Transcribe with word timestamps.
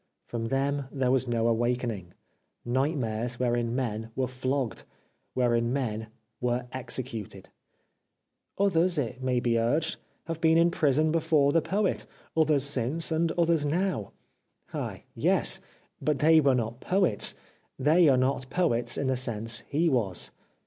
—From 0.31 0.47
them 0.47 0.85
there 0.91 1.11
was 1.11 1.27
no 1.27 1.47
awakening.— 1.47 2.15
Night 2.65 2.97
mares 2.97 3.37
wherein 3.39 3.75
men 3.75 4.09
were 4.15 4.25
flogged! 4.27 4.83
wherein 5.35 5.71
men 5.71 6.07
were 6.39 6.65
executed! 6.71 7.49
Others, 8.57 8.97
it 8.97 9.21
may 9.21 9.39
be 9.39 9.59
urged, 9.59 9.97
have 10.25 10.41
been 10.41 10.57
in 10.57 10.71
prison 10.71 11.11
before 11.11 11.51
the 11.51 11.61
Poet; 11.61 12.07
others 12.35 12.63
since 12.63 13.11
and 13.11 13.31
others 13.33 13.63
now. 13.63 14.11
Ah, 14.73 15.01
yes! 15.13 15.59
but 16.01 16.17
they 16.17 16.41
were 16.41 16.55
not 16.55 16.79
poets, 16.79 17.35
they 17.77 18.09
are 18.09 18.17
not 18.17 18.49
poets, 18.49 18.97
in 18.97 19.05
the 19.05 19.15
sense 19.17 19.59
he 19.69 19.87
was. 19.87 20.31